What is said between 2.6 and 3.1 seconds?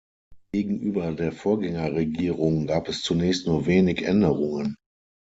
gab es